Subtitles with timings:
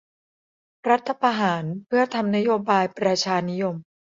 [0.89, 3.75] รัฐประหารเพื่อทำนโยบายประชานิยม